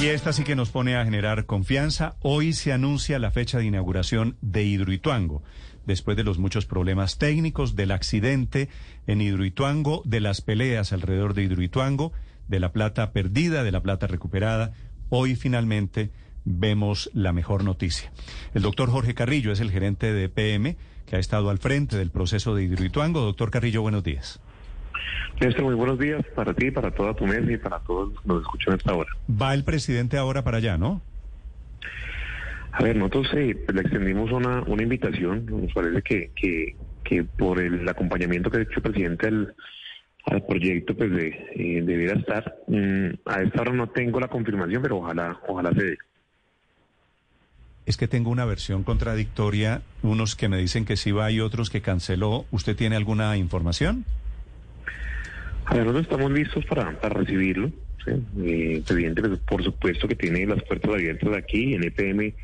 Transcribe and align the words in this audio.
Y 0.00 0.06
esta 0.06 0.32
sí 0.32 0.44
que 0.44 0.56
nos 0.56 0.70
pone 0.70 0.96
a 0.96 1.04
generar 1.04 1.44
confianza. 1.44 2.16
Hoy 2.22 2.54
se 2.54 2.72
anuncia 2.72 3.18
la 3.18 3.30
fecha 3.30 3.58
de 3.58 3.66
inauguración 3.66 4.38
de 4.40 4.64
Hidroituango, 4.64 5.42
después 5.84 6.16
de 6.16 6.24
los 6.24 6.38
muchos 6.38 6.64
problemas 6.64 7.18
técnicos, 7.18 7.76
del 7.76 7.90
accidente 7.90 8.70
en 9.06 9.20
Hidroituango, 9.20 10.00
de 10.06 10.20
las 10.20 10.40
peleas 10.40 10.94
alrededor 10.94 11.34
de 11.34 11.42
Hidroituango, 11.42 12.12
de 12.48 12.60
la 12.60 12.72
plata 12.72 13.12
perdida, 13.12 13.62
de 13.62 13.72
la 13.72 13.82
plata 13.82 14.06
recuperada. 14.06 14.72
Hoy 15.10 15.36
finalmente 15.36 16.10
vemos 16.46 17.10
la 17.12 17.34
mejor 17.34 17.62
noticia. 17.62 18.10
El 18.54 18.62
doctor 18.62 18.88
Jorge 18.88 19.12
Carrillo 19.12 19.52
es 19.52 19.60
el 19.60 19.70
gerente 19.70 20.14
de 20.14 20.30
PM 20.30 20.78
que 21.04 21.16
ha 21.16 21.18
estado 21.18 21.50
al 21.50 21.58
frente 21.58 21.98
del 21.98 22.10
proceso 22.10 22.54
de 22.54 22.64
Hidroituango. 22.64 23.20
Doctor 23.20 23.50
Carrillo, 23.50 23.82
buenos 23.82 24.02
días. 24.02 24.40
Néstor, 25.40 25.64
muy 25.64 25.74
buenos 25.74 25.98
días 25.98 26.24
para 26.34 26.52
ti, 26.52 26.70
para 26.70 26.90
toda 26.90 27.14
tu 27.14 27.26
mesa 27.26 27.50
y 27.50 27.56
para 27.56 27.78
todos 27.80 28.12
los 28.12 28.20
que 28.22 28.28
nos 28.28 28.42
escuchan 28.42 28.74
a 28.74 28.76
esta 28.76 28.94
hora. 28.94 29.10
Va 29.30 29.54
el 29.54 29.64
presidente 29.64 30.18
ahora 30.18 30.44
para 30.44 30.58
allá, 30.58 30.76
¿no? 30.76 31.00
A 32.72 32.82
ver, 32.82 32.96
nosotros 32.96 33.28
eh, 33.34 33.56
le 33.72 33.80
extendimos 33.80 34.30
una, 34.30 34.62
una 34.62 34.82
invitación. 34.82 35.46
Nos 35.46 35.72
parece 35.72 36.02
que, 36.02 36.30
que, 36.36 36.76
que 37.04 37.24
por 37.24 37.58
el 37.58 37.88
acompañamiento 37.88 38.50
que 38.50 38.58
ha 38.58 38.62
hecho 38.62 38.76
el 38.76 38.82
presidente 38.82 39.26
al, 39.26 39.54
al 40.26 40.46
proyecto, 40.46 40.94
pues 40.96 41.10
de, 41.10 41.28
eh, 41.54 41.82
debiera 41.84 42.18
estar. 42.18 42.56
Mm, 42.68 43.08
a 43.26 43.42
esta 43.42 43.60
hora 43.62 43.72
no 43.72 43.88
tengo 43.88 44.20
la 44.20 44.28
confirmación, 44.28 44.82
pero 44.82 44.98
ojalá, 44.98 45.38
ojalá 45.48 45.72
se 45.72 45.82
dé. 45.82 45.98
Es 47.86 47.96
que 47.96 48.06
tengo 48.06 48.30
una 48.30 48.44
versión 48.44 48.84
contradictoria, 48.84 49.82
unos 50.02 50.36
que 50.36 50.48
me 50.48 50.58
dicen 50.58 50.84
que 50.84 50.96
sí 50.96 51.10
va 51.10 51.30
y 51.30 51.40
otros 51.40 51.70
que 51.70 51.80
canceló. 51.80 52.44
¿Usted 52.52 52.76
tiene 52.76 52.94
alguna 52.94 53.36
información? 53.36 54.04
A 55.70 55.74
nosotros 55.76 56.02
estamos 56.02 56.32
listos 56.32 56.64
para, 56.66 56.90
recibirlo. 56.90 57.70
¿sí? 58.04 58.10
Eh, 58.42 58.82
presidente, 58.84 59.22
pues, 59.22 59.38
por 59.40 59.62
supuesto, 59.62 60.08
que 60.08 60.16
tiene 60.16 60.44
las 60.44 60.62
puertas 60.64 60.90
abiertas 60.90 61.36
aquí 61.36 61.74
en 61.74 61.84
EPM 61.84 62.34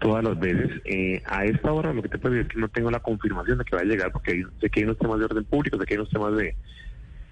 todas 0.00 0.22
las 0.22 0.38
veces. 0.38 0.70
Eh, 0.84 1.22
a 1.24 1.46
esta 1.46 1.72
hora 1.72 1.94
lo 1.94 2.02
que 2.02 2.10
te 2.10 2.18
puedo 2.18 2.34
decir 2.34 2.48
es 2.48 2.54
que 2.54 2.60
no 2.60 2.68
tengo 2.68 2.90
la 2.90 3.00
confirmación 3.00 3.56
de 3.56 3.64
que 3.64 3.74
va 3.74 3.80
a 3.80 3.86
llegar, 3.86 4.12
porque 4.12 4.44
sé 4.60 4.68
que 4.68 4.80
hay 4.80 4.84
unos 4.84 4.98
temas 4.98 5.18
de 5.18 5.24
orden 5.24 5.44
público, 5.44 5.78
sé 5.78 5.86
que 5.86 5.94
hay 5.94 5.98
unos 5.98 6.10
temas 6.10 6.36
de, 6.36 6.54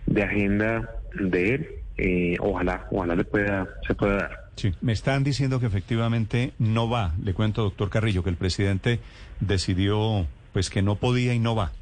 de 0.06 0.22
agenda 0.22 0.90
de 1.14 1.54
él. 1.54 1.68
Eh, 1.98 2.36
ojalá, 2.40 2.86
ojalá 2.90 3.14
le 3.14 3.24
pueda, 3.24 3.68
se 3.86 3.94
pueda 3.94 4.14
dar. 4.14 4.50
Sí, 4.56 4.72
me 4.80 4.92
están 4.92 5.22
diciendo 5.22 5.60
que 5.60 5.66
efectivamente 5.66 6.52
no 6.58 6.88
va. 6.88 7.14
Le 7.22 7.34
cuento, 7.34 7.62
doctor 7.62 7.90
Carrillo, 7.90 8.22
que 8.22 8.30
el 8.30 8.36
presidente 8.36 9.00
decidió 9.40 10.26
pues 10.54 10.70
que 10.70 10.80
no 10.80 10.96
podía 10.96 11.34
y 11.34 11.38
no 11.38 11.54
va. 11.54 11.72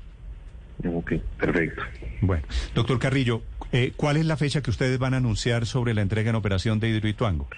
Ok, 0.84 1.12
perfecto. 1.38 1.82
Bueno, 2.20 2.44
doctor 2.74 2.98
Carrillo, 2.98 3.42
eh, 3.72 3.92
¿cuál 3.96 4.16
es 4.16 4.26
la 4.26 4.36
fecha 4.36 4.62
que 4.62 4.70
ustedes 4.70 4.98
van 4.98 5.14
a 5.14 5.18
anunciar 5.18 5.66
sobre 5.66 5.94
la 5.94 6.02
entrega 6.02 6.30
en 6.30 6.36
operación 6.36 6.78
de 6.78 6.88
Hidroituango? 6.88 7.48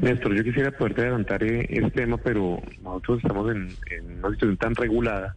Néstor, 0.00 0.34
yo 0.34 0.44
quisiera 0.44 0.70
poderte 0.70 1.02
adelantar 1.02 1.42
eh, 1.42 1.66
este 1.68 1.90
tema, 1.90 2.16
pero 2.18 2.62
nosotros 2.82 3.18
estamos 3.18 3.50
en, 3.50 3.68
en, 3.90 4.18
una 4.18 4.30
situación 4.30 4.56
tan 4.56 4.74
regulada 4.74 5.36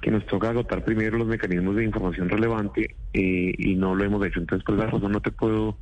que 0.00 0.10
nos 0.10 0.26
toca 0.26 0.50
agotar 0.50 0.84
primero 0.84 1.18
los 1.18 1.26
mecanismos 1.26 1.76
de 1.76 1.84
información 1.84 2.28
relevante 2.28 2.94
eh, 3.12 3.54
y 3.56 3.74
no 3.74 3.94
lo 3.94 4.04
hemos 4.04 4.24
hecho. 4.24 4.40
Entonces, 4.40 4.64
por 4.64 4.76
esa 4.76 4.86
razón 4.86 5.12
no 5.12 5.20
te 5.20 5.30
puedo 5.30 5.76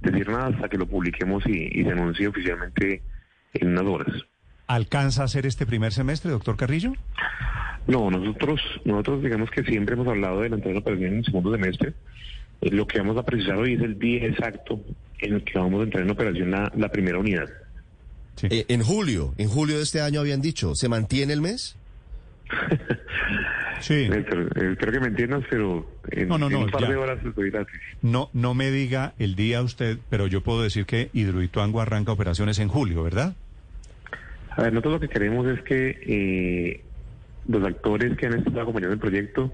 decir 0.00 0.28
nada 0.28 0.48
hasta 0.48 0.68
que 0.68 0.78
lo 0.78 0.86
publiquemos 0.86 1.46
y, 1.46 1.70
y 1.72 1.84
se 1.84 1.90
anuncie 1.90 2.28
oficialmente 2.28 3.02
en 3.54 3.68
unas 3.68 3.84
horas. 3.84 4.24
¿Alcanza 4.66 5.22
a 5.22 5.24
hacer 5.26 5.46
este 5.46 5.66
primer 5.66 5.92
semestre, 5.92 6.30
doctor 6.30 6.56
Carrillo? 6.56 6.92
No, 7.86 8.10
nosotros, 8.10 8.60
nosotros 8.84 9.22
digamos 9.22 9.50
que 9.50 9.62
siempre 9.62 9.94
hemos 9.94 10.08
hablado 10.08 10.40
de 10.40 10.48
la 10.48 10.56
entrega 10.56 10.74
de 10.74 10.80
operación 10.80 11.12
en 11.12 11.18
el 11.18 11.24
segundo 11.24 11.52
semestre. 11.52 11.92
Eh, 12.60 12.70
lo 12.70 12.86
que 12.86 12.98
vamos 12.98 13.16
a 13.18 13.24
precisar 13.24 13.56
hoy 13.56 13.74
es 13.74 13.80
el 13.82 13.98
día 13.98 14.26
exacto 14.26 14.80
en 15.20 15.34
el 15.34 15.44
que 15.44 15.58
vamos 15.58 15.80
a 15.80 15.84
entrar 15.84 16.02
en 16.02 16.10
operación 16.10 16.50
la, 16.50 16.72
la 16.76 16.88
primera 16.88 17.18
unidad. 17.18 17.48
Sí. 18.36 18.48
Eh, 18.50 18.64
en 18.68 18.82
julio, 18.82 19.34
en 19.38 19.48
julio 19.48 19.76
de 19.76 19.82
este 19.82 20.00
año 20.00 20.20
habían 20.20 20.40
dicho, 20.40 20.74
¿se 20.74 20.88
mantiene 20.88 21.32
el 21.32 21.40
mes? 21.40 21.76
sí. 23.80 24.08
Néstor, 24.08 24.50
eh, 24.56 24.76
creo 24.78 24.92
que 24.92 25.00
me 25.00 25.08
entiendas, 25.08 25.44
pero 25.50 25.86
en, 26.10 26.28
no, 26.28 26.38
no, 26.38 26.48
no, 26.48 26.58
en 26.58 26.64
un 26.64 26.70
par 26.70 26.82
ya. 26.82 26.88
de 26.88 26.96
horas 26.96 27.18
estoy 27.24 27.50
gratis. 27.50 27.80
No, 28.02 28.30
no 28.32 28.54
me 28.54 28.70
diga 28.70 29.14
el 29.18 29.36
día 29.36 29.62
usted, 29.62 29.98
pero 30.10 30.26
yo 30.26 30.40
puedo 30.40 30.62
decir 30.62 30.86
que 30.86 31.10
Hidroituango 31.12 31.80
arranca 31.80 32.12
operaciones 32.12 32.58
en 32.58 32.68
julio, 32.68 33.02
¿verdad? 33.02 33.34
A 34.50 34.62
ver, 34.62 34.72
nosotros 34.72 34.94
lo 34.94 35.00
que 35.00 35.08
queremos 35.08 35.46
es 35.48 35.60
que 35.62 35.98
eh, 36.06 36.84
los 37.48 37.64
actores 37.64 38.16
que 38.16 38.26
han 38.26 38.38
estado 38.38 38.62
acompañando 38.62 38.94
el 38.94 39.00
proyecto, 39.00 39.52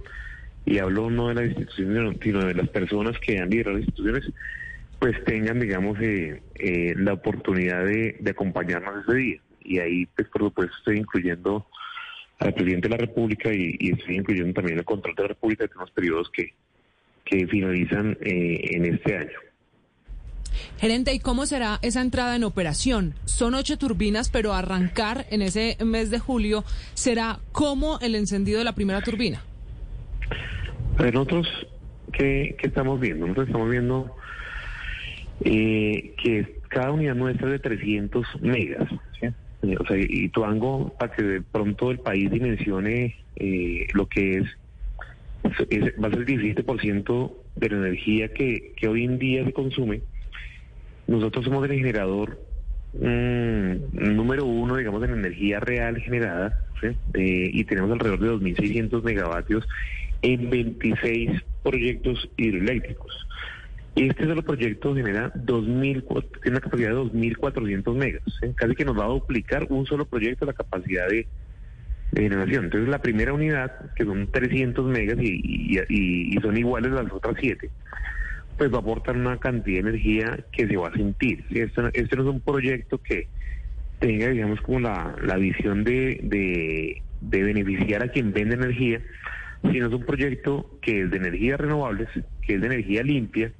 y 0.67 0.79
hablo 0.79 1.11
no 1.11 1.29
de 1.29 1.35
las 1.35 1.45
instituciones, 1.47 2.17
sino 2.23 2.45
de 2.45 2.55
las 2.55 2.69
personas 2.69 3.19
que 3.19 3.39
han 3.39 3.51
liderado 3.51 3.77
las 3.77 3.87
instituciones, 3.87 4.31
pues 4.99 5.25
tengan, 5.25 5.59
digamos, 5.59 5.99
eh, 6.01 6.43
eh, 6.57 6.95
la 6.97 7.15
oportunidad 7.15 7.85
de, 7.87 8.17
acompañarnos 8.31 9.05
ese 9.07 9.17
día. 9.17 9.41
Y 9.63 9.79
ahí, 9.79 10.07
pues, 10.07 10.29
por 10.29 10.43
supuesto, 10.43 10.77
estoy 10.79 10.99
incluyendo 10.99 11.67
al 12.39 12.55
presidente 12.55 12.89
de 12.89 12.97
la 12.97 13.01
República 13.01 13.53
y, 13.53 13.77
y 13.79 13.93
estoy 13.93 14.17
incluyendo 14.17 14.53
también 14.53 14.79
el 14.79 14.85
control 14.85 15.15
de 15.15 15.23
la 15.23 15.29
República 15.29 15.65
de 15.65 15.71
unos 15.75 15.91
periodos 15.91 16.31
que, 16.31 16.53
que 17.25 17.47
finalizan 17.47 18.19
eh, 18.21 18.61
en 18.73 18.85
este 18.87 19.17
año. 19.17 19.39
Gerente, 20.79 21.13
¿y 21.13 21.19
cómo 21.19 21.47
será 21.47 21.79
esa 21.83 22.01
entrada 22.01 22.37
en 22.37 22.45
operación? 22.45 23.15
Son 23.25 23.55
ocho 23.55 23.79
turbinas, 23.79 24.31
pero 24.31 24.53
arrancar 24.55 25.27
en 25.31 25.43
ese 25.43 25.77
mes 25.85 26.11
de 26.11 26.19
julio 26.19 26.65
será 26.95 27.41
como 27.53 27.99
el 28.01 28.15
encendido 28.15 28.59
de 28.59 28.65
la 28.65 28.75
primera 28.75 29.01
turbina. 29.03 29.43
Ver, 30.99 31.15
nosotros, 31.15 31.49
¿qué, 32.13 32.57
estamos 32.63 33.01
viendo? 33.01 33.27
Nosotros 33.27 33.49
estamos 33.49 33.71
viendo 33.71 34.17
eh, 35.45 36.15
que 36.23 36.61
cada 36.69 36.93
unidad 36.93 37.15
nuestra 37.15 37.47
es 37.47 37.53
de 37.53 37.59
300 37.59 38.27
megas. 38.43 38.89
¿sí? 39.21 39.75
O 39.79 39.87
sea, 39.87 39.97
y 39.99 40.29
Tuango, 40.29 40.95
para 40.99 41.13
que 41.13 41.23
de 41.23 41.43
pronto 41.43 41.91
el 41.91 41.99
país 42.01 42.31
dimensione 42.31 43.17
eh, 43.37 43.87
lo 43.95 44.07
que 44.07 44.39
es, 44.39 44.45
es, 45.71 45.85
va 46.03 46.09
a 46.09 46.11
ser 46.11 46.21
el 46.21 46.27
17% 46.27 47.33
de 47.57 47.69
la 47.69 47.77
energía 47.77 48.33
que 48.33 48.89
hoy 48.89 49.05
en 49.05 49.19
día 49.19 49.45
se 49.45 49.53
consume. 49.53 50.03
Nosotros 51.11 51.45
somos 51.45 51.69
el 51.69 51.77
generador 51.77 52.39
mmm, 52.93 54.15
número 54.15 54.45
uno, 54.45 54.77
digamos, 54.77 55.03
en 55.03 55.11
energía 55.15 55.59
real 55.59 55.99
generada, 55.99 56.63
eh, 56.83 57.51
y 57.53 57.65
tenemos 57.65 57.91
alrededor 57.91 58.21
de 58.21 58.55
2.600 58.55 59.03
megavatios 59.03 59.67
en 60.23 60.49
26 60.49 61.43
proyectos 61.65 62.31
hidroeléctricos. 62.37 63.27
Este 63.97 64.25
solo 64.25 64.43
proyecto 64.43 64.95
genera 64.95 65.33
2000, 65.35 66.05
tiene 66.05 66.29
una 66.47 66.61
capacidad 66.61 66.91
de 66.91 66.97
2.400 66.97 67.95
megas, 67.97 68.23
casi 68.55 68.77
que 68.77 68.85
nos 68.85 68.97
va 68.97 69.07
a 69.07 69.09
duplicar 69.09 69.67
un 69.69 69.87
solo 69.87 70.05
proyecto 70.05 70.47
la 70.47 70.53
capacidad 70.53 71.09
de, 71.09 71.27
generación. 72.15 72.67
Entonces 72.67 72.89
la 72.89 73.03
primera 73.03 73.33
unidad, 73.33 73.93
que 73.97 74.05
son 74.05 74.31
300 74.31 74.87
megas 74.87 75.19
y, 75.21 75.41
y, 75.45 76.37
y 76.37 76.41
son 76.41 76.57
iguales 76.57 76.93
a 76.93 77.03
las 77.03 77.13
otras 77.13 77.35
siete, 77.41 77.69
pues 78.61 78.71
va 78.71 78.77
a 78.77 78.81
aportar 78.81 79.17
una 79.17 79.39
cantidad 79.39 79.83
de 79.83 79.89
energía 79.89 80.45
que 80.53 80.69
se 80.69 80.77
va 80.77 80.89
a 80.89 80.93
sentir. 80.93 81.43
Este, 81.49 81.81
este, 81.95 82.15
no 82.15 82.25
es 82.25 82.29
un 82.29 82.41
proyecto 82.43 82.99
que 82.99 83.27
tenga, 84.01 84.29
digamos, 84.29 84.61
como 84.61 84.81
la, 84.81 85.17
la 85.23 85.37
visión 85.37 85.83
de, 85.83 86.21
de, 86.23 87.01
de, 87.23 87.43
beneficiar 87.43 88.03
a 88.03 88.09
quien 88.09 88.35
vende 88.35 88.57
energía, 88.57 89.01
sino 89.63 89.87
es 89.87 89.95
un 89.95 90.05
proyecto 90.05 90.79
que 90.83 91.05
es 91.05 91.11
de 91.11 91.17
energías 91.17 91.59
renovables, 91.59 92.11
que 92.43 92.57
es 92.57 92.61
de 92.61 92.67
energía 92.67 93.03
limpia 93.03 93.51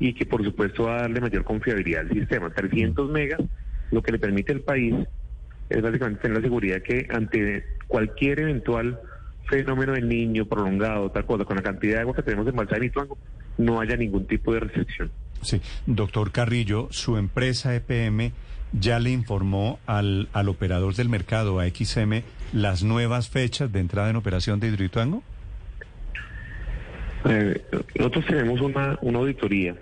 y 0.00 0.14
que 0.14 0.26
por 0.26 0.42
supuesto 0.42 0.86
va 0.86 0.96
a 0.96 1.02
darle 1.02 1.20
mayor 1.20 1.44
confiabilidad 1.44 2.00
al 2.00 2.10
sistema. 2.10 2.50
300 2.50 3.08
megas, 3.12 3.40
lo 3.92 4.02
que 4.02 4.10
le 4.10 4.18
permite 4.18 4.54
al 4.54 4.62
país 4.62 4.92
es 5.70 5.80
básicamente 5.80 6.22
tener 6.22 6.38
la 6.38 6.42
seguridad 6.42 6.82
que 6.82 7.06
ante 7.10 7.64
cualquier 7.86 8.40
eventual 8.40 8.98
fenómeno 9.48 9.92
del 9.92 10.08
niño 10.08 10.46
prolongado, 10.46 11.12
tal 11.12 11.26
cosa, 11.26 11.44
con 11.44 11.54
la 11.54 11.62
cantidad 11.62 11.94
de 11.94 12.00
agua 12.00 12.16
que 12.16 12.24
tenemos 12.24 12.48
en 12.48 12.56
Balsán 12.56 12.82
y 12.82 12.90
Tuango, 12.90 13.16
no 13.58 13.80
haya 13.80 13.96
ningún 13.96 14.26
tipo 14.26 14.54
de 14.54 14.60
restricción. 14.60 15.10
Sí, 15.42 15.60
doctor 15.86 16.32
Carrillo, 16.32 16.88
su 16.90 17.16
empresa 17.16 17.74
EPM 17.74 18.32
ya 18.72 18.98
le 18.98 19.10
informó 19.10 19.78
al, 19.86 20.28
al 20.32 20.48
operador 20.48 20.94
del 20.94 21.08
mercado, 21.08 21.60
a 21.60 21.68
XM, 21.68 22.22
las 22.52 22.82
nuevas 22.82 23.28
fechas 23.28 23.72
de 23.72 23.80
entrada 23.80 24.10
en 24.10 24.16
operación 24.16 24.60
de 24.60 24.68
Hidroituango. 24.68 25.22
Eh, 27.24 27.60
nosotros 27.98 28.26
tenemos 28.26 28.60
una, 28.60 28.98
una 29.02 29.18
auditoría, 29.18 29.76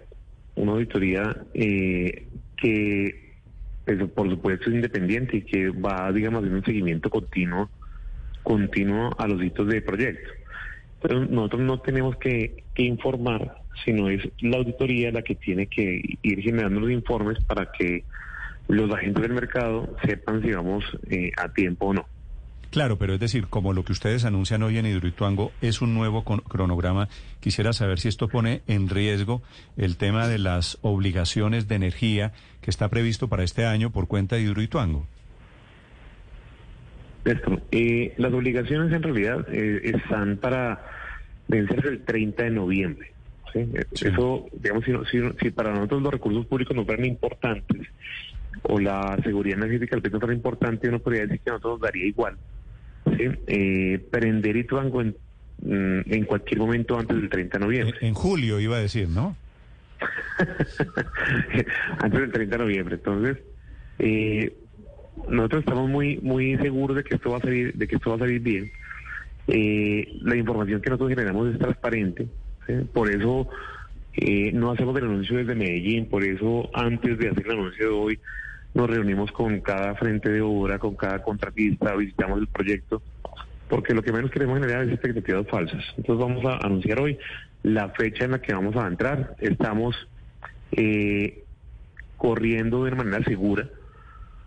una 0.55 0.73
auditoría 0.73 1.37
eh, 1.55 2.27
que, 2.57 3.35
pues, 3.85 3.99
por 4.11 4.31
supuesto, 4.31 4.71
es 4.71 4.77
independiente 4.77 5.39
y 5.39 5.43
que 5.43 5.69
va, 5.71 6.11
digamos, 6.13 6.39
haciendo 6.39 6.59
un 6.59 6.65
seguimiento 6.65 7.11
continuo, 7.11 7.69
continuo 8.43 9.15
a 9.19 9.27
los 9.27 9.43
hitos 9.43 9.69
de 9.69 9.83
proyecto. 9.83 10.31
Pero 11.03 11.27
nosotros 11.27 11.63
no 11.63 11.81
tenemos 11.81 12.17
que, 12.17 12.65
que, 12.75 12.83
informar, 12.83 13.59
sino 13.85 14.09
es 14.09 14.29
la 14.41 14.59
auditoría 14.59 15.11
la 15.11 15.23
que 15.23 15.35
tiene 15.35 15.67
que 15.67 16.03
ir 16.23 16.43
generando 16.43 16.81
los 16.81 16.91
informes 16.91 17.39
para 17.45 17.71
que 17.73 18.05
los 18.69 18.91
agentes 18.93 19.23
del 19.23 19.33
mercado 19.33 19.97
sepan 20.05 20.43
si 20.43 20.53
vamos 20.53 20.85
eh, 21.11 21.31
a 21.37 21.49
tiempo 21.53 21.87
o 21.87 21.95
no. 21.95 22.07
Claro, 22.71 22.99
pero 22.99 23.15
es 23.15 23.21
decir, 23.21 23.47
como 23.47 23.73
lo 23.73 23.85
que 23.85 23.93
ustedes 23.93 24.25
anuncian 24.25 24.63
hoy 24.63 24.77
en 24.77 24.87
Hidroituango 24.87 25.53
es 25.63 25.81
un 25.81 25.95
nuevo 25.95 26.25
cronograma, 26.25 27.09
quisiera 27.41 27.73
saber 27.73 28.01
si 28.01 28.09
esto 28.09 28.29
pone 28.29 28.63
en 28.67 28.89
riesgo 28.89 29.41
el 29.77 29.97
tema 29.97 30.29
de 30.29 30.39
las 30.39 30.79
obligaciones 30.83 31.69
de 31.69 31.77
energía 31.77 32.33
que 32.61 32.71
está 32.71 32.89
previsto 32.89 33.29
para 33.29 33.45
este 33.45 33.65
año 33.65 33.91
por 33.91 34.09
cuenta 34.09 34.37
de 34.37 34.43
Hidroituango. 34.43 35.07
Esto, 37.25 37.61
eh, 37.73 38.15
las 38.19 38.33
obligaciones 38.33 38.93
en 38.93 39.03
realidad 39.03 39.47
eh, 39.51 39.81
están 39.85 40.37
para 40.37 40.85
vencerse 41.49 41.89
el 41.89 42.05
30 42.05 42.43
de 42.45 42.51
noviembre. 42.51 43.16
Eso, 43.55 44.47
digamos, 44.53 44.85
si, 45.11 45.51
para 45.51 45.73
nosotros 45.73 46.03
los 46.03 46.13
recursos 46.13 46.47
públicos 46.47 46.77
no 46.77 46.85
fueran 46.85 47.07
importantes 47.07 47.87
o 48.63 48.79
la 48.79 49.17
seguridad 49.23 49.59
energética 49.59 49.99
país 50.01 50.13
no 50.13 50.21
fuera 50.21 50.35
importante, 50.35 50.89
uno 50.89 50.99
podría 50.99 51.23
decir 51.23 51.41
que 51.41 51.51
a 51.51 51.55
nosotros 51.55 51.81
nos 51.81 51.81
daría 51.83 52.07
igual. 52.07 52.37
Eh, 53.47 54.05
prender 54.11 54.57
Ituango 54.57 55.01
en, 55.01 55.17
mm, 55.63 56.13
en 56.13 56.25
cualquier 56.25 56.59
momento 56.61 56.99
antes 56.99 57.17
del 57.17 57.29
30 57.31 57.59
de 57.59 57.65
noviembre. 57.65 57.99
En, 58.01 58.15
julio 58.15 58.59
iba 58.59 58.77
a 58.77 58.81
decir, 58.81 59.09
¿no? 59.09 59.37
antes 61.99 62.21
del 62.21 62.33
30 62.33 62.57
de 62.57 62.65
noviembre. 62.65 62.95
Entonces, 62.97 63.39
eh, 63.99 64.53
nosotros 65.29 65.61
estamos 65.61 65.89
muy 65.89 66.19
muy 66.19 66.57
seguros 66.59 66.97
de 66.97 67.05
que 67.05 67.15
esto 67.15 67.31
va 67.31 67.39
a 67.39 67.41
salir, 67.41 67.73
de 67.75 67.87
que 67.87 67.97
esto 67.97 68.11
va 68.11 68.17
a 68.17 68.21
salir 68.21 68.41
bien. 68.41 68.71
Eh, 69.49 70.19
la 70.23 70.37
información 70.37 70.81
que 70.81 70.91
nosotros 70.91 71.11
generamos 71.11 71.53
es 71.53 71.59
transparente, 71.59 72.27
por 72.93 73.11
eso 73.11 73.49
eh, 74.15 74.51
no 74.53 74.71
hacemos 74.71 74.97
el 74.97 75.05
anuncio 75.05 75.37
desde 75.37 75.55
Medellín, 75.55 76.07
por 76.07 76.25
eso 76.25 76.71
antes 76.75 77.19
de 77.19 77.29
hacer 77.29 77.47
el 77.47 77.53
anuncio 77.53 77.87
de 77.87 77.93
hoy 77.93 78.21
nos 78.75 78.89
reunimos 78.89 79.33
con 79.33 79.61
cada 79.61 79.95
frente 79.95 80.31
de 80.31 80.41
obra, 80.41 80.79
con 80.79 80.97
cada 80.97 81.23
contratista, 81.23 81.95
visitamos 81.95 82.41
el 82.41 82.47
proyecto, 82.47 83.03
porque 83.69 83.95
lo 83.95 84.03
que 84.03 84.13
menos 84.13 84.31
queremos 84.31 84.59
generar 84.59 84.85
es 84.85 84.93
expectativas 84.93 85.47
falsas. 85.49 85.83
Entonces 85.97 86.27
vamos 86.27 86.45
a 86.45 86.65
anunciar 86.65 87.01
hoy 87.01 87.19
la 87.63 87.89
fecha 87.91 88.25
en 88.25 88.33
la 88.33 88.41
que 88.41 88.55
vamos 88.55 88.77
a 88.77 88.87
entrar. 88.87 89.35
Estamos 89.41 89.97
eh, 90.73 91.43
corriendo 92.17 92.85
de 92.85 92.91
manera 92.93 93.25
segura. 93.25 93.69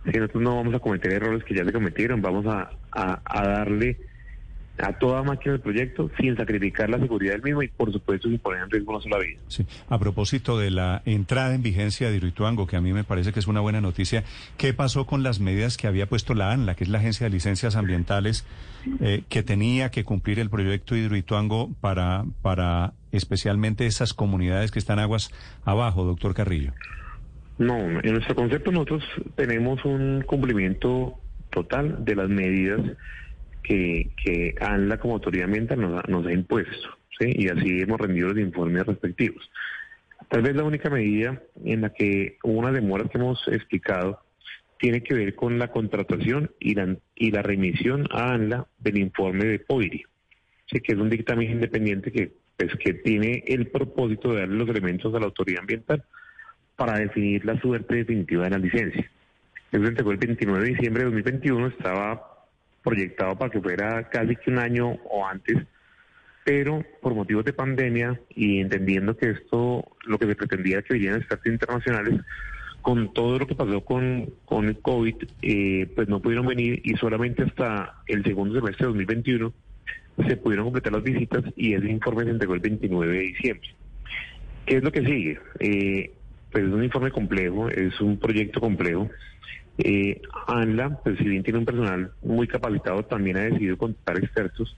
nosotros 0.06 0.44
no 0.44 0.56
vamos 0.57 0.75
a 0.75 0.80
cometer 0.80 1.13
errores 1.13 1.44
que 1.44 1.56
ya 1.56 1.66
se 1.66 1.74
cometieron, 1.74 2.21
vamos 2.21 2.45
a 2.48 2.69
darle 3.33 3.98
a 4.81 4.94
toda 4.94 5.24
máquina 5.24 5.54
del 5.54 5.62
proyecto 5.62 6.10
sin 6.20 6.36
sacrificar 6.36 6.90
la 6.90 7.00
seguridad 7.00 7.34
del 7.34 7.44
mismo 7.44 7.62
y 7.62 7.68
por 7.68 7.92
supuesto 7.92 8.30
sin 8.30 8.40
poner 8.40 8.64
en 8.64 8.70
riesgo 8.70 8.94
una 8.94 9.02
sola 9.02 9.20
vida. 9.20 9.40
Sí. 9.48 9.66
A 9.90 10.00
propósito 10.00 10.58
de 10.58 10.72
la 10.72 11.02
entrada 11.06 11.54
en 11.54 11.62
vigencia 11.62 12.10
de 12.10 12.18
Hidroituango, 12.18 12.68
que 12.68 12.78
a 12.78 12.81
mí 12.81 12.94
me 12.94 13.04
parece 13.04 13.34
que 13.34 13.40
es 13.40 13.48
una 13.48 13.60
buena 13.60 13.81
noticia, 13.81 14.24
¿qué 14.58 14.74
pasó 14.74 15.06
con 15.06 15.24
las 15.24 15.40
medidas 15.40 15.78
que 15.78 15.88
había 15.88 16.08
puesto 16.08 16.34
la 16.34 16.52
ANLA, 16.52 16.76
que 16.76 16.84
es 16.84 16.90
la 16.90 17.00
Agencia 17.00 17.26
de 17.26 17.31
Licencias 17.31 17.76
Ambientales, 17.76 18.46
eh, 19.02 19.24
que 19.28 19.44
tenía 19.44 19.92
que 19.92 20.04
cumplir 20.04 20.40
el 20.40 20.50
proyecto 20.50 20.96
Hidroituango 20.96 21.72
para, 21.81 22.24
para 22.42 22.94
especialmente 23.12 23.86
esas 23.86 24.14
comunidades 24.14 24.72
que 24.72 24.80
están 24.80 25.00
aguas 25.00 25.31
abajo, 25.66 26.06
doctor 26.06 26.34
Carrillo? 26.34 26.74
No, 27.58 27.76
en 27.78 28.14
nuestro 28.14 28.36
concepto 28.36 28.72
nosotros 28.72 29.04
tenemos 29.36 29.84
un 29.84 30.24
cumplimiento 30.26 31.20
total 31.50 32.06
de 32.06 32.16
las 32.16 32.30
medidas 32.30 32.80
que, 33.69 34.10
que 34.24 34.56
ANLA 34.60 34.98
como 34.98 35.13
autoridad 35.13 35.45
ambiental 35.45 35.80
nos, 35.80 36.25
ha 36.25 36.33
impuesto, 36.33 36.98
¿sí? 37.19 37.31
y 37.36 37.50
así 37.50 37.81
hemos 37.81 38.01
rendido 38.01 38.30
los 38.30 38.39
informes 38.39 38.83
respectivos. 38.83 39.48
Tal 40.27 40.42
vez 40.42 40.56
la 40.56 40.63
única 40.63 40.89
medida 40.89 41.39
en 41.63 41.81
la 41.81 41.94
que 41.94 42.38
hubo 42.44 42.57
una 42.57 42.71
demora 42.71 43.07
que 43.07 43.19
hemos 43.19 43.48
explicado 43.48 44.21
tiene 44.80 45.04
que 45.04 45.13
ver 45.13 45.36
con 45.36 45.60
la 45.60 45.68
contratación 45.68 46.50
y 46.60 46.74
la, 46.74 46.98
y 47.16 47.30
la 47.30 47.44
remisión 47.44 48.07
a 48.12 48.33
ANLA 48.33 48.66
del 48.80 48.98
informe 48.98 49.45
de 49.45 49.60
POIRI, 49.60 50.04
¿sí? 50.66 50.80
que 50.80 50.94
es 50.94 50.98
un 50.98 51.10
dictamen 51.10 51.51
independiente 51.51 52.12
que, 52.12 52.31
pues, 52.57 52.74
que 52.83 52.95
tiene 52.95 53.44
el 53.45 53.68
propósito 53.68 54.33
de 54.33 54.39
darle 54.42 54.57
los 54.57 54.69
elementos 54.69 55.13
a 55.13 55.19
la 55.19 55.25
autoridad 55.25 55.62
ambiental 55.62 56.04
para 56.75 56.98
definir 56.98 57.45
la 57.45 57.60
suerte 57.62 57.98
definitiva 57.98 58.45
de 58.45 58.50
la 58.50 58.57
licencia. 58.57 59.12
Eso 59.71 59.83
el 59.83 60.18
29 60.18 60.63
de 60.63 60.69
diciembre 60.71 61.04
de 61.04 61.12
2021, 61.12 61.68
estaba 61.68 62.39
proyectado 62.84 63.38
para 63.38 63.52
que 63.52 63.62
fuera 63.62 64.10
casi 64.10 64.36
que 64.36 64.52
un 64.52 64.60
año 64.60 64.92
o 65.10 65.26
antes, 65.26 65.58
pero 66.44 66.84
por 67.02 67.14
motivos 67.14 67.46
de 67.46 67.54
pandemia 67.54 68.20
y 68.30 68.60
entendiendo 68.60 69.16
que 69.16 69.31
esto, 69.31 69.86
lo 70.06 70.18
que 70.18 70.26
se 70.26 70.36
pretendía 70.36 70.81
que 70.81 70.96
vinieran 70.96 71.20
expertos 71.20 71.52
internacionales, 71.52 72.22
con 72.81 73.14
todo 73.14 73.40
lo 73.40 73.48
que 73.48 73.56
pasó 73.56 73.81
con, 73.81 74.34
con 74.46 74.66
el 74.66 74.80
COVID, 74.80 75.16
eh, 75.42 75.88
pues 75.96 76.08
no 76.08 76.22
pudieron 76.22 76.48
venir 76.48 76.81
y 76.84 76.96
solamente 76.96 77.44
hasta 77.44 78.02
el 78.08 78.24
segundo 78.24 78.56
semestre 78.56 78.86
de 78.86 78.94
2021 78.94 79.54
se 80.28 80.38
pudieron 80.38 80.66
completar 80.66 80.94
las 80.94 81.04
visitas 81.04 81.44
y 81.56 81.74
ese 81.74 81.90
informe 81.90 82.24
se 82.24 82.31
entregó 82.31 82.54
el 82.54 82.60
29 82.60 83.14
de 83.14 83.20
diciembre. 83.20 83.70
¿Qué 84.66 84.78
es 84.78 84.84
lo 84.84 84.92
que 84.92 85.06
sigue? 85.06 85.40
Eh, 85.60 86.12
pues 86.52 86.64
es 86.64 86.72
un 86.72 86.84
informe 86.84 87.12
complejo, 87.12 87.70
es 87.70 88.00
un 88.02 88.18
proyecto 88.18 88.60
complejo 88.60 89.10
eh, 89.81 90.22
ANLA, 90.48 91.02
pues 91.02 91.18
si 91.18 91.24
bien 91.24 91.42
tiene 91.42 91.60
un 91.60 91.66
personal 91.66 92.12
muy 92.22 92.48
capacitado, 92.48 93.04
también 93.04 93.38
ha 93.38 93.42
decidido 93.42 93.78
contratar 93.78 94.22
expertos. 94.22 94.78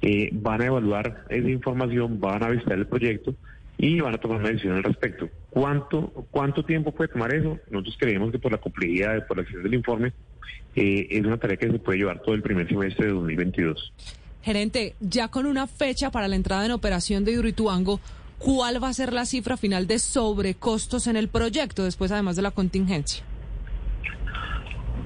Eh, 0.00 0.30
van 0.32 0.60
a 0.62 0.66
evaluar 0.66 1.24
esa 1.28 1.48
información, 1.48 2.20
van 2.20 2.42
a 2.42 2.48
visitar 2.48 2.76
el 2.76 2.86
proyecto 2.86 3.36
y 3.78 4.00
van 4.00 4.14
a 4.14 4.18
tomar 4.18 4.38
una 4.38 4.48
decisión 4.48 4.76
al 4.76 4.82
respecto. 4.82 5.28
¿Cuánto, 5.48 6.08
cuánto 6.32 6.64
tiempo 6.64 6.90
puede 6.90 7.12
tomar 7.12 7.32
eso? 7.32 7.60
Nosotros 7.70 7.96
creemos 8.00 8.32
que 8.32 8.40
por 8.40 8.50
la 8.50 8.58
complejidad, 8.58 9.24
por 9.28 9.36
la 9.36 9.44
acción 9.44 9.62
del 9.62 9.74
informe, 9.74 10.12
eh, 10.74 11.06
es 11.08 11.24
una 11.24 11.36
tarea 11.36 11.56
que 11.56 11.70
se 11.70 11.78
puede 11.78 11.98
llevar 11.98 12.20
todo 12.22 12.34
el 12.34 12.42
primer 12.42 12.66
semestre 12.66 13.06
de 13.06 13.12
2022. 13.12 13.92
Gerente, 14.42 14.96
ya 14.98 15.28
con 15.28 15.46
una 15.46 15.68
fecha 15.68 16.10
para 16.10 16.26
la 16.26 16.34
entrada 16.34 16.66
en 16.66 16.72
operación 16.72 17.24
de 17.24 17.30
Hidroituango, 17.30 18.00
¿cuál 18.38 18.82
va 18.82 18.88
a 18.88 18.92
ser 18.92 19.12
la 19.12 19.24
cifra 19.24 19.56
final 19.56 19.86
de 19.86 20.00
sobrecostos 20.00 21.06
en 21.06 21.16
el 21.16 21.28
proyecto, 21.28 21.84
después 21.84 22.10
además 22.10 22.34
de 22.34 22.42
la 22.42 22.50
contingencia? 22.50 23.22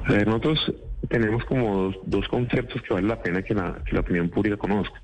Nosotros 0.08 0.73
tenemos 1.08 1.44
como 1.44 1.93
dos, 2.05 2.29
conceptos 2.29 2.82
que 2.82 2.94
vale 2.94 3.08
la 3.08 3.23
pena 3.23 3.43
que 3.43 3.55
la, 3.55 3.82
opinión 3.99 4.29
pública 4.29 4.56
conozca. 4.56 5.00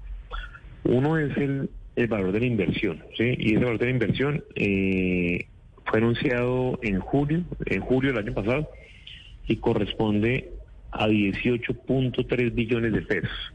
Uno 0.84 1.18
es 1.18 1.36
el, 1.36 1.68
valor 2.08 2.32
de 2.32 2.40
la 2.40 2.46
inversión, 2.46 3.02
¿sí? 3.16 3.34
Y 3.38 3.54
ese 3.54 3.64
valor 3.64 3.78
de 3.78 3.84
la 3.86 3.90
inversión 3.90 4.44
eh, 4.54 5.46
fue 5.84 5.98
anunciado 5.98 6.78
en 6.82 7.00
julio, 7.00 7.44
en 7.66 7.80
julio 7.80 8.12
del 8.12 8.24
año 8.24 8.34
pasado, 8.34 8.68
y 9.46 9.56
corresponde 9.56 10.50
a 10.90 11.08
18.3 11.08 12.54
billones 12.54 12.92
de 12.92 13.02
pesos. 13.02 13.52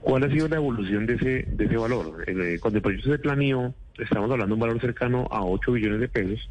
¿Cuál 0.00 0.24
ha 0.24 0.30
sido 0.30 0.48
la 0.48 0.56
evolución 0.56 1.06
de 1.06 1.14
ese, 1.14 1.44
de 1.46 1.64
ese 1.64 1.76
valor? 1.76 2.24
Eh, 2.26 2.58
cuando 2.60 2.78
el 2.78 2.82
proyecto 2.82 3.10
se 3.10 3.18
planeó, 3.18 3.74
estamos 3.98 4.30
hablando 4.30 4.46
de 4.46 4.54
un 4.54 4.60
valor 4.60 4.80
cercano 4.80 5.28
a 5.30 5.44
8 5.44 5.72
billones 5.72 6.00
de 6.00 6.08
pesos. 6.08 6.50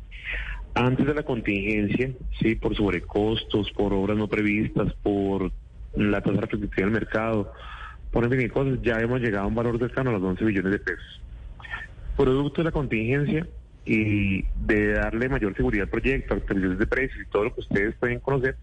Antes 0.80 1.06
de 1.06 1.14
la 1.14 1.24
contingencia, 1.24 2.10
sí, 2.40 2.56
por 2.56 2.74
sobrecostos, 2.74 3.70
por 3.72 3.92
obras 3.92 4.18
no 4.18 4.30
previstas, 4.30 4.94
por 5.04 5.52
la 5.94 6.22
tasa 6.22 6.40
repetitiva 6.40 6.86
del 6.86 6.92
mercado, 6.92 7.52
por 8.14 8.24
en 8.24 8.50
fin 8.50 8.82
ya 8.82 8.98
hemos 9.02 9.20
llegado 9.20 9.44
a 9.44 9.48
un 9.48 9.56
valor 9.56 9.78
cercano 9.78 10.12
a 10.12 10.14
los 10.14 10.24
11 10.24 10.46
billones 10.46 10.72
de 10.72 10.80
pesos. 10.80 11.22
Producto 12.16 12.62
de 12.62 12.64
la 12.64 12.72
contingencia 12.72 13.46
y 13.84 14.46
de 14.56 14.94
darle 14.94 15.28
mayor 15.28 15.54
seguridad 15.54 15.84
al 15.84 15.90
proyecto, 15.90 16.36
actualizaciones 16.36 16.80
de 16.80 16.88
precios 16.88 17.28
y 17.28 17.30
todo 17.30 17.44
lo 17.44 17.54
que 17.54 17.60
ustedes 17.60 17.96
pueden 17.96 18.22
conocer, 18.22 18.56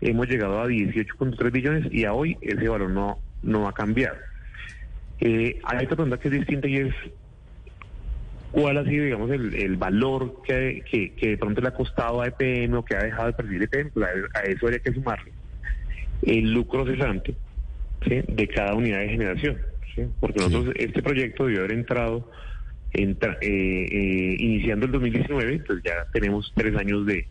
hemos 0.00 0.26
llegado 0.26 0.60
a 0.60 0.66
18.3 0.66 1.52
billones 1.52 1.94
y 1.94 2.04
a 2.06 2.12
hoy 2.12 2.36
ese 2.40 2.68
valor 2.68 2.90
no, 2.90 3.20
no 3.44 3.68
ha 3.68 3.72
cambiado. 3.72 4.16
Eh, 5.20 5.60
hay 5.62 5.84
otra 5.84 5.94
pregunta 5.94 6.18
que 6.18 6.26
es 6.26 6.34
distinta 6.34 6.66
y 6.66 6.78
es 6.78 6.94
cuál 8.62 8.78
ha 8.78 8.84
sido, 8.84 9.04
digamos, 9.04 9.28
el, 9.30 9.76
valor 9.76 10.40
que, 10.46 10.84
que, 10.88 11.28
de 11.30 11.36
pronto 11.36 11.60
le 11.60 11.68
ha 11.68 11.74
costado 11.74 12.22
a 12.22 12.28
EPM 12.28 12.74
o 12.74 12.84
que 12.84 12.94
ha 12.94 13.02
dejado 13.02 13.26
de 13.26 13.32
percibir 13.32 13.62
EPM, 13.64 13.90
pues 13.90 14.08
a, 14.34 14.40
eso 14.42 14.66
habría 14.66 14.78
que 14.78 14.92
sumarle 14.92 15.32
el 16.22 16.52
lucro 16.52 16.86
cesante 16.86 17.34
de 18.06 18.48
cada 18.48 18.74
unidad 18.74 19.00
de 19.00 19.08
generación. 19.08 19.58
Porque 20.20 20.38
nosotros, 20.38 20.74
este 20.78 21.02
proyecto 21.02 21.46
debió 21.46 21.60
haber 21.60 21.72
entrado 21.72 22.30
eh, 22.92 23.16
eh, 23.40 24.36
iniciando 24.38 24.86
el 24.86 24.92
2019, 24.92 25.54
entonces 25.54 25.84
ya 25.84 26.06
tenemos 26.12 26.52
tres 26.54 26.76
años 26.76 27.04
de, 27.04 27.26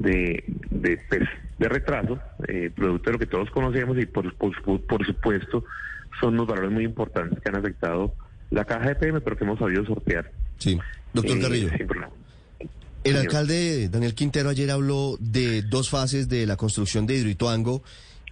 de, 0.00 0.42
de, 0.70 0.98
pues, 1.08 1.28
retraso, 1.60 2.18
eh, 2.48 2.72
producto 2.74 3.10
de 3.10 3.12
lo 3.12 3.18
que 3.20 3.26
todos 3.26 3.50
conocemos 3.52 3.96
y 3.98 4.06
por, 4.06 4.34
por, 4.34 4.80
por 4.82 5.06
supuesto 5.06 5.64
son 6.20 6.34
unos 6.34 6.48
valores 6.48 6.72
muy 6.72 6.84
importantes 6.84 7.38
que 7.38 7.48
han 7.48 7.56
afectado 7.56 8.12
la 8.50 8.64
caja 8.64 8.88
de 8.88 8.96
PM, 8.96 9.20
pero 9.20 9.36
que 9.36 9.44
hemos 9.44 9.60
sabido 9.60 9.84
sortear. 9.86 10.39
Sí, 10.60 10.78
doctor 11.12 11.36
eh, 11.36 11.40
Carrillo. 11.40 11.70
El 13.02 13.16
alcalde 13.16 13.88
Daniel 13.88 14.14
Quintero 14.14 14.50
ayer 14.50 14.70
habló 14.70 15.16
de 15.18 15.62
dos 15.62 15.88
fases 15.90 16.28
de 16.28 16.46
la 16.46 16.56
construcción 16.56 17.06
de 17.06 17.16
Hidroituango 17.16 17.82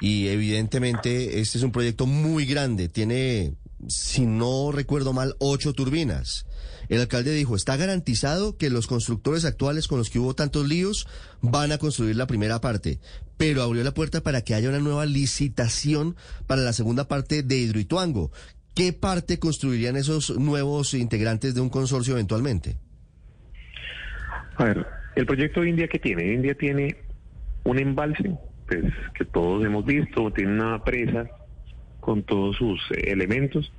y 0.01 0.29
evidentemente 0.29 1.41
este 1.41 1.59
es 1.59 1.65
un 1.65 1.73
proyecto 1.73 2.07
muy 2.07 2.45
grande, 2.45 2.89
tiene 2.89 3.55
si 3.87 4.27
no 4.27 4.73
recuerdo 4.73 5.13
mal, 5.13 5.37
ocho 5.39 5.73
turbinas. 5.73 6.47
El 6.89 7.01
alcalde 7.01 7.33
dijo, 7.33 7.55
está 7.55 7.77
garantizado 7.77 8.57
que 8.57 8.71
los 8.71 8.87
constructores 8.87 9.45
actuales 9.45 9.89
con 9.89 9.99
los 9.99 10.11
que 10.11 10.19
hubo 10.19 10.35
tantos 10.35 10.67
líos 10.67 11.07
van 11.43 11.71
a 11.71 11.79
construir 11.79 12.17
la 12.17 12.27
primera 12.27 12.61
parte, 12.61 12.99
pero 13.37 13.63
abrió 13.63 13.85
la 13.85 13.95
puerta 13.95 14.23
para 14.23 14.43
que 14.43 14.55
haya 14.55 14.71
una 14.71 14.81
nueva 14.81 15.07
licitación 15.07 16.17
para 16.47 16.63
la 16.63 16.73
segunda 16.73 17.07
parte 17.07 17.43
de 17.43 17.59
Hidroituango. 17.59 18.33
¿Qué 18.79 18.93
parte 18.93 19.41
construirían 19.41 19.97
esos 19.97 20.39
nuevos 20.39 20.95
integrantes 20.95 21.53
de 21.53 21.61
un 21.61 21.69
consorcio 21.69 22.15
eventualmente? 22.15 22.77
A 24.55 24.67
ver, 24.67 24.87
el 25.17 25.27
proyecto 25.27 25.63
de 25.63 25.71
India 25.71 25.89
que 25.89 25.99
tiene, 25.99 26.33
India 26.33 26.55
tiene 26.55 26.97
un 27.65 27.81
embalse, 27.81 28.37
pues 28.69 28.85
que 29.15 29.25
todos 29.25 29.65
hemos 29.65 29.85
visto, 29.85 30.31
tiene 30.31 30.53
una 30.53 30.85
presa 30.85 31.29
con 31.99 32.23
todos 32.23 32.55
sus 32.55 32.81
elementos 33.03 33.73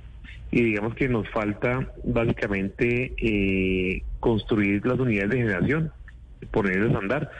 y 0.50 0.64
digamos 0.64 0.94
que 0.94 1.08
nos 1.08 1.26
falta 1.30 1.90
básicamente 2.04 3.14
eh, 3.16 4.02
construir 4.20 4.84
las 4.84 4.98
unidades 4.98 5.30
de 5.30 5.36
generación, 5.38 5.92
ponerlas 6.50 6.94
a 6.94 6.98
andar 6.98 7.30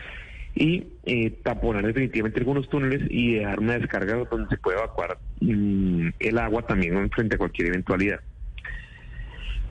y 0.54 0.88
eh, 1.04 1.30
taponar 1.42 1.87
definitivamente 1.87 2.40
algunos 2.40 2.69
túneles 2.69 3.02
y 3.09 3.37
dejar 3.37 3.61
una 3.61 3.78
descarga 3.78 4.25
donde 4.30 4.49
se 4.49 4.57
pueda 4.57 4.78
evacuar 4.78 5.19
mm, 5.40 6.09
el 6.19 6.38
agua 6.38 6.62
también 6.62 7.11
frente 7.11 7.37
a 7.37 7.38
cualquier 7.38 7.69
eventualidad. 7.69 8.21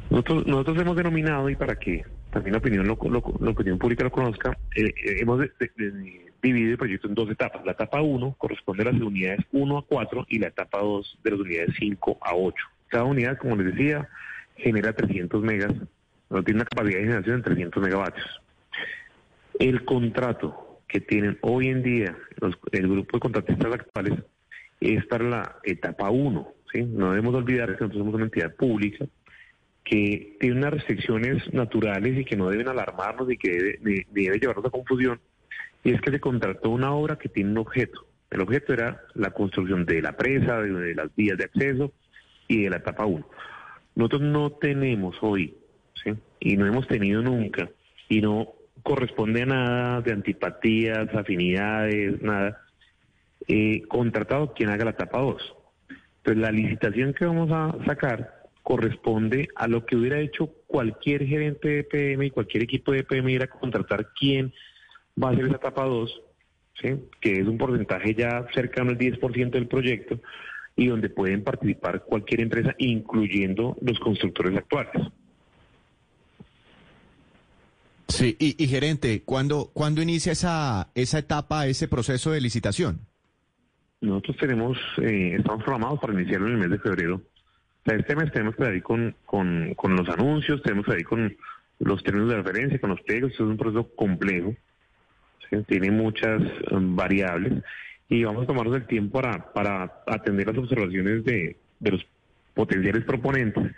Nosotros, 0.10 0.48
nosotros 0.48 0.80
hemos 0.80 0.96
denominado, 0.96 1.50
y 1.50 1.56
para 1.56 1.76
que 1.76 2.04
también 2.32 2.54
la 2.54 2.60
opinión, 2.60 2.88
lo, 2.88 2.98
la 3.40 3.50
opinión 3.50 3.78
pública 3.78 4.04
lo 4.04 4.12
conozca, 4.12 4.58
eh, 4.76 4.86
eh, 4.86 5.18
hemos 5.20 5.42
dividido 6.42 6.72
el 6.72 6.78
proyecto 6.78 7.08
en 7.08 7.16
dos 7.16 7.30
etapas. 7.30 7.66
La 7.66 7.74
etapa 7.74 8.02
1 8.02 8.36
corresponde 8.38 8.84
a 8.84 8.92
las 8.92 9.02
unidades 9.02 9.42
1 9.52 9.78
a 9.78 9.86
4 9.86 10.26
y 10.30 10.40
la 10.40 10.48
etapa 10.48 10.80
2 10.80 11.20
de 11.24 11.32
las 11.32 11.40
unidades 11.40 11.76
5 11.78 12.18
a 12.22 12.36
8. 12.36 12.56
Cada 12.88 13.04
unidad, 13.04 13.38
como 13.38 13.56
les 13.56 13.76
decía, 13.76 14.08
genera 14.56 14.94
300 14.94 15.44
megas, 15.44 15.74
tiene 16.30 16.62
una 16.62 16.66
capacidad 16.66 16.98
de 16.98 17.04
generación 17.04 17.38
de 17.38 17.44
300 17.44 17.84
megavatios. 17.84 18.42
El 19.60 19.84
contrato 19.86 20.69
que 20.90 21.00
tienen 21.00 21.38
hoy 21.42 21.68
en 21.68 21.84
día 21.84 22.18
el 22.72 22.88
grupo 22.88 23.18
de 23.18 23.22
contratistas 23.22 23.74
actuales 23.74 24.20
es 24.82 25.06
para 25.06 25.24
la 25.24 25.56
etapa 25.64 26.10
1. 26.10 26.54
¿sí? 26.74 26.84
No 26.84 27.12
debemos 27.12 27.36
olvidar 27.36 27.68
que 27.68 27.84
nosotros 27.84 28.00
somos 28.00 28.16
una 28.16 28.26
entidad 28.26 28.54
pública 28.56 29.06
que 29.84 30.38
tiene 30.40 30.58
unas 30.58 30.74
restricciones 30.74 31.54
naturales 31.54 32.20
y 32.20 32.26
que 32.26 32.36
no 32.36 32.50
deben 32.50 32.68
alarmarnos 32.68 33.32
y 33.32 33.38
que 33.38 33.78
debe, 33.82 34.40
llevarnos 34.40 34.66
a 34.66 34.70
confusión, 34.70 35.20
y 35.84 35.94
es 35.94 36.02
que 36.02 36.12
se 36.12 36.20
contrató 36.20 36.70
una 36.70 36.94
obra 36.94 37.18
que 37.18 37.30
tiene 37.30 37.52
un 37.52 37.58
objeto. 37.58 38.06
El 38.30 38.42
objeto 38.42 38.74
era 38.74 39.02
la 39.16 39.32
construcción 39.32 39.86
de 39.86 40.02
la 40.02 40.16
presa, 40.16 40.62
de 40.62 40.94
las 40.94 41.16
vías 41.16 41.38
de 41.38 41.46
acceso, 41.46 41.92
y 42.48 42.64
de 42.64 42.70
la 42.70 42.78
etapa 42.78 43.06
1. 43.06 43.28
Nosotros 43.96 44.22
no 44.22 44.52
tenemos 44.52 45.16
hoy, 45.22 45.56
¿sí? 46.04 46.14
y 46.40 46.56
no 46.56 46.68
hemos 46.68 46.88
tenido 46.88 47.24
nunca, 47.24 47.70
y 48.10 48.22
no 48.22 48.54
corresponde 48.84 49.44
a 49.44 49.46
nada 49.46 50.02
de 50.02 50.12
antipatías, 50.12 51.14
afinidades, 51.14 52.22
nada, 52.22 52.62
eh, 53.48 53.82
contratado 53.88 54.54
quien 54.54 54.70
haga 54.70 54.86
la 54.86 54.92
etapa 54.92 55.20
2. 55.20 55.56
Entonces 56.18 56.42
la 56.42 56.52
licitación 56.52 57.14
que 57.14 57.26
vamos 57.26 57.50
a 57.52 57.76
sacar 57.86 58.40
corresponde 58.64 59.48
a 59.56 59.68
lo 59.68 59.86
que 59.86 59.96
hubiera 59.96 60.20
hecho 60.20 60.48
cualquier 60.68 61.26
gerente 61.26 61.68
de 61.70 61.84
PM 61.84 62.26
y 62.26 62.32
cualquier 62.32 62.64
equipo 62.64 62.92
de 62.92 63.04
PM 63.04 63.32
ir 63.32 63.44
a 63.44 63.48
contratar 63.48 64.10
quién 64.18 64.54
va 65.22 65.30
a 65.30 65.32
hacer 65.32 65.46
esa 65.46 65.56
etapa 65.56 65.86
2, 65.86 66.22
¿sí? 66.82 66.96
que 67.20 67.34
es 67.34 67.48
un 67.48 67.58
porcentaje 67.58 68.14
ya 68.14 68.46
cercano 68.54 68.92
al 68.92 68.98
10% 68.98 69.50
del 69.50 69.68
proyecto, 69.68 70.20
y 70.76 70.88
donde 70.88 71.10
pueden 71.10 71.44
participar 71.44 72.06
cualquier 72.06 72.42
empresa, 72.42 72.74
incluyendo 72.78 73.76
los 73.82 74.00
constructores 74.00 74.58
actuales. 74.58 75.08
Sí, 78.10 78.36
y, 78.40 78.68
gerente, 78.68 79.22
¿cuándo, 79.24 79.70
¿cuándo 79.74 80.02
inicia 80.02 80.32
esa, 80.32 80.90
esa 80.96 81.20
etapa, 81.20 81.68
ese 81.68 81.88
proceso 81.88 82.32
de 82.32 82.42
licitación? 82.42 83.00
Nosotros 84.02 84.38
tenemos, 84.38 84.78
eh, 85.02 85.36
estamos 85.38 85.64
programados 85.64 86.00
para 86.00 86.14
iniciarlo 86.14 86.48
en 86.48 86.54
el 86.54 86.60
mes 86.60 86.72
de 86.72 86.80
febrero. 86.80 87.22
Este 87.86 88.16
mes 88.16 88.32
tenemos 88.32 88.56
que 88.56 88.76
ir 88.76 88.84
con, 88.84 89.16
con, 89.26 89.74
con 89.76 89.96
los 89.96 90.10
anuncios, 90.10 90.62
tenemos 90.64 90.86
que 90.86 91.00
ir 91.00 91.06
con 91.06 91.36
los 91.80 92.04
términos 92.04 92.30
de 92.30 92.38
referencia, 92.38 92.80
con 92.80 92.90
los 92.92 93.02
pegos, 93.02 93.32
es 93.32 93.40
un 93.40 93.58
proceso 93.58 93.88
complejo, 93.96 94.56
tiene 95.68 95.92
muchas 95.92 96.42
um, 96.72 96.96
variables 96.96 97.64
y 98.10 98.24
vamos 98.24 98.44
a 98.44 98.48
tomarnos 98.48 98.76
el 98.76 98.88
tiempo 98.88 99.22
para, 99.22 99.54
para 99.54 100.02
atender 100.08 100.48
las 100.48 100.58
observaciones 100.58 101.24
de, 101.24 101.58
los 101.80 102.06
potenciales 102.54 103.06
proponentes. 103.06 103.72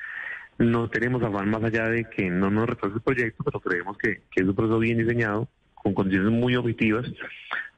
No 0.57 0.89
tenemos 0.89 1.23
afán 1.23 1.49
más 1.49 1.63
allá 1.63 1.87
de 1.87 2.05
que 2.05 2.29
no 2.29 2.49
nos 2.49 2.69
retrase 2.69 2.95
el 2.95 3.01
proyecto, 3.01 3.43
pero 3.43 3.59
creemos 3.59 3.97
que, 3.97 4.21
es 4.35 4.43
un 4.43 4.55
proceso 4.55 4.79
bien 4.79 4.97
diseñado, 4.97 5.47
con 5.73 5.93
condiciones 5.93 6.31
muy 6.31 6.55
objetivas, 6.55 7.05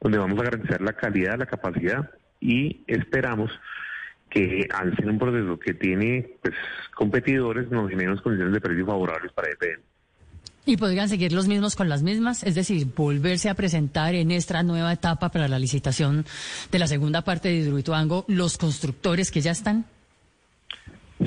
donde 0.01 0.17
vamos 0.17 0.39
a 0.39 0.43
garantizar 0.43 0.81
la 0.81 0.93
calidad, 0.93 1.37
la 1.37 1.45
capacidad 1.45 2.11
y 2.41 2.81
esperamos 2.87 3.51
que 4.29 4.67
al 4.73 4.95
ser 4.97 5.09
un 5.09 5.19
proceso 5.19 5.57
que 5.59 5.73
tiene 5.73 6.37
pues, 6.41 6.55
competidores 6.95 7.69
nos 7.69 7.89
generen 7.89 8.17
condiciones 8.17 8.53
de 8.53 8.61
precio 8.61 8.85
favorables 8.85 9.31
para 9.31 9.49
EPM. 9.51 9.81
¿Y 10.65 10.77
podrían 10.77 11.09
seguir 11.09 11.33
los 11.33 11.47
mismos 11.47 11.75
con 11.75 11.89
las 11.89 12.03
mismas? 12.03 12.43
Es 12.43 12.55
decir, 12.55 12.87
volverse 12.95 13.49
a 13.49 13.53
presentar 13.53 14.15
en 14.15 14.31
esta 14.31 14.63
nueva 14.63 14.93
etapa 14.93 15.29
para 15.29 15.49
la 15.49 15.59
licitación 15.59 16.25
de 16.71 16.79
la 16.79 16.87
segunda 16.87 17.21
parte 17.21 17.49
de 17.49 17.55
Hidroituango 17.55 18.23
los 18.27 18.57
constructores 18.57 19.29
que 19.29 19.41
ya 19.41 19.51
están. 19.51 19.85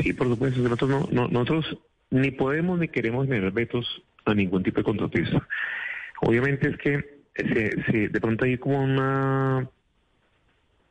Sí, 0.02 0.12
por 0.12 0.28
supuesto. 0.28 0.60
Nosotros, 0.60 1.12
no, 1.12 1.28
nosotros 1.28 1.78
ni 2.10 2.30
podemos 2.30 2.78
ni 2.78 2.88
queremos 2.88 3.26
generar 3.26 3.52
vetos 3.52 4.02
a 4.24 4.34
ningún 4.34 4.62
tipo 4.62 4.78
de 4.78 4.84
contratista. 4.84 5.46
Obviamente 6.22 6.68
es 6.68 6.76
que 6.78 7.16
se, 7.34 8.08
de 8.08 8.20
pronto 8.20 8.44
hay 8.44 8.58
como 8.58 8.82
una, 8.82 9.68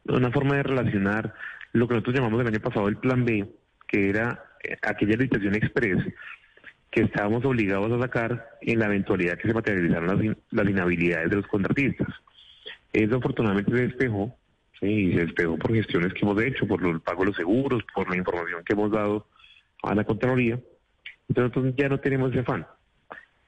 una 0.05 0.31
forma 0.31 0.55
de 0.55 0.63
relacionar 0.63 1.33
lo 1.74 1.88
que 1.88 1.95
nosotros 1.95 2.15
llamamos 2.15 2.41
el 2.41 2.47
año 2.47 2.59
pasado 2.59 2.88
el 2.88 2.97
plan 2.97 3.25
B, 3.25 3.47
que 3.88 4.09
era 4.09 4.43
aquella 4.81 5.17
licitación 5.17 5.55
express 5.55 6.03
que 6.95 7.01
estábamos 7.01 7.43
obligados 7.43 7.91
a 7.91 8.00
sacar 8.00 8.50
en 8.62 8.79
la 8.79 8.85
eventualidad 8.85 9.38
que 9.38 9.50
se 9.50 9.53
materializaron 9.53 10.38
las, 10.51 10.69
inhabilidades 10.69 11.29
de 11.29 11.35
los 11.35 11.47
contratistas. 11.47 12.07
Eso 12.93 13.17
afortunadamente 13.17 13.71
se 13.71 13.88
despejó, 13.88 14.33
¿sí? 14.79 14.88
y 14.88 15.13
se 15.13 15.25
despejó 15.25 15.58
por 15.58 15.74
gestiones 15.74 16.13
que 16.13 16.22
hemos 16.22 16.41
hecho, 16.41 16.67
por 16.67 16.86
el 16.86 17.01
pago 17.01 17.22
de 17.22 17.27
los 17.27 17.36
seguros, 17.36 17.84
por 17.94 18.10
la 18.10 18.17
información 18.17 18.63
que 18.63 18.74
hemos 18.74 18.91
dado 18.91 19.27
a 19.84 19.96
la 19.96 20.03
Contraloría. 20.03 20.60
Entonces 21.27 21.55
nosotros 21.55 21.74
ya 21.77 21.89
no 21.89 22.00
tenemos 22.00 22.32
ese 22.32 22.41
afán. 22.41 22.65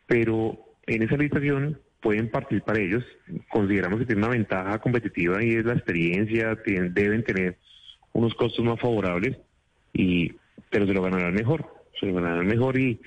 Pero 0.07 0.57
en 0.85 1.03
esa 1.03 1.17
licitación 1.17 1.79
pueden 2.01 2.29
participar 2.29 2.77
ellos, 2.77 3.03
consideramos 3.49 3.99
que 3.99 4.05
tienen 4.05 4.23
una 4.23 4.33
ventaja 4.33 4.79
competitiva 4.79 5.43
y 5.43 5.55
es 5.55 5.65
la 5.65 5.73
experiencia, 5.73 6.57
deben 6.65 7.23
tener 7.23 7.57
unos 8.13 8.33
costos 8.35 8.63
más 8.63 8.79
favorables, 8.79 9.37
y 9.93 10.33
pero 10.69 10.85
se 10.85 10.93
lo 10.93 11.01
ganarán 11.01 11.33
mejor, 11.33 11.65
se 11.99 12.05
lo 12.07 12.15
ganarán 12.15 12.47
mejor 12.47 12.77
y, 12.79 12.99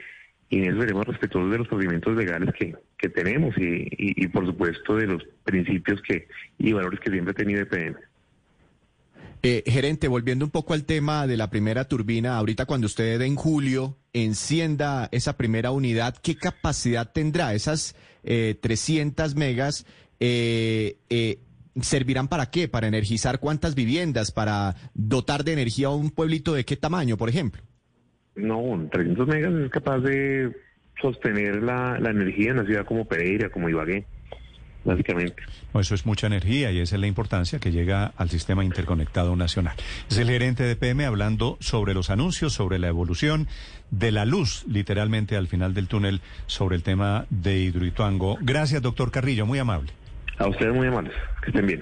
en 0.50 0.64
eso 0.64 0.80
seremos 0.80 1.06
respetuosos 1.06 1.52
de 1.52 1.58
los 1.58 1.68
procedimientos 1.68 2.16
legales 2.16 2.52
que, 2.54 2.74
que 2.98 3.08
tenemos 3.08 3.56
y, 3.56 3.86
y, 3.96 4.26
por 4.26 4.44
supuesto 4.44 4.96
de 4.96 5.06
los 5.06 5.22
principios 5.44 6.02
que 6.02 6.26
y 6.58 6.72
valores 6.72 6.98
que 6.98 7.10
siempre 7.10 7.30
ha 7.30 7.34
tenido 7.34 7.62
EPM. 7.62 7.96
Eh, 9.42 9.62
gerente, 9.66 10.06
volviendo 10.08 10.44
un 10.44 10.50
poco 10.50 10.74
al 10.74 10.84
tema 10.84 11.26
de 11.26 11.36
la 11.36 11.48
primera 11.48 11.86
turbina, 11.86 12.36
ahorita 12.36 12.66
cuando 12.66 12.86
usted 12.86 13.20
en 13.22 13.36
julio 13.36 13.96
encienda 14.12 15.08
esa 15.12 15.36
primera 15.36 15.70
unidad, 15.70 16.16
¿qué 16.22 16.36
capacidad 16.36 17.10
tendrá? 17.12 17.54
Esas 17.54 17.96
eh, 18.22 18.56
300 18.60 19.34
megas 19.34 19.86
eh, 20.18 20.96
eh, 21.08 21.38
servirán 21.80 22.28
para 22.28 22.50
qué? 22.50 22.68
¿Para 22.68 22.86
energizar 22.86 23.40
cuántas 23.40 23.74
viviendas? 23.74 24.32
¿Para 24.32 24.74
dotar 24.94 25.44
de 25.44 25.52
energía 25.54 25.88
a 25.88 25.94
un 25.94 26.10
pueblito 26.10 26.52
de 26.52 26.64
qué 26.64 26.76
tamaño, 26.76 27.16
por 27.16 27.28
ejemplo? 27.28 27.62
No, 28.36 28.88
300 28.92 29.26
megas 29.26 29.54
es 29.54 29.70
capaz 29.70 29.98
de 30.00 30.54
sostener 31.00 31.62
la, 31.62 31.96
energía 31.98 32.50
en 32.50 32.58
una 32.58 32.66
ciudad 32.66 32.84
como 32.84 33.06
Pereira, 33.06 33.48
como 33.50 33.68
Ibagué, 33.68 34.06
básicamente. 34.84 35.42
eso 35.74 35.94
es 35.94 36.06
mucha 36.06 36.26
energía 36.26 36.72
y 36.72 36.80
esa 36.80 36.96
es 36.96 37.00
la 37.00 37.06
importancia 37.06 37.58
que 37.58 37.72
llega 37.72 38.12
al 38.16 38.30
sistema 38.30 38.64
interconectado 38.64 39.36
nacional. 39.36 39.74
Es 40.10 40.18
el 40.18 40.28
gerente 40.28 40.64
de 40.64 40.76
PM 40.76 41.04
hablando 41.04 41.56
sobre 41.60 41.94
los 41.94 42.10
anuncios, 42.10 42.52
sobre 42.52 42.78
la 42.78 42.88
evolución 42.88 43.48
de 43.90 44.12
la 44.12 44.24
luz, 44.24 44.64
literalmente 44.68 45.36
al 45.36 45.48
final 45.48 45.74
del 45.74 45.88
túnel, 45.88 46.20
sobre 46.46 46.76
el 46.76 46.82
tema 46.82 47.26
de 47.30 47.58
Hidroituango. 47.58 48.38
Gracias, 48.40 48.82
doctor 48.82 49.10
Carrillo, 49.10 49.46
muy 49.46 49.58
amable. 49.58 49.92
A 50.38 50.48
ustedes 50.48 50.74
muy 50.74 50.86
amables, 50.86 51.12
que 51.42 51.50
estén 51.50 51.66
bien. 51.66 51.78